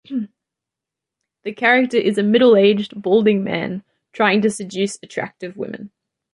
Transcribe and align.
The 1.43 1.53
character 1.53 1.97
is 1.97 2.17
a 2.17 2.23
middle-aged, 2.23 2.99
balding 3.03 3.43
man 3.43 3.83
trying 4.13 4.41
to 4.41 4.49
seduce 4.49 4.97
attractive 5.03 5.55
women. 5.57 5.91